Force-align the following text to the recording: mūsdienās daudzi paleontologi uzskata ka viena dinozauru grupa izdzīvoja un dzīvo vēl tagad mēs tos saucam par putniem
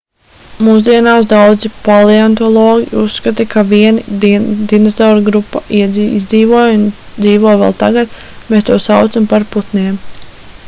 mūsdienās 0.67 1.25
daudzi 1.31 1.69
paleontologi 1.87 2.87
uzskata 3.01 3.45
ka 3.51 3.63
viena 3.73 4.15
dinozauru 4.71 5.21
grupa 5.27 5.61
izdzīvoja 5.81 6.71
un 6.79 6.87
dzīvo 7.27 7.53
vēl 7.61 7.75
tagad 7.83 8.15
mēs 8.55 8.67
tos 8.71 8.89
saucam 8.93 9.29
par 9.35 9.47
putniem 9.57 10.01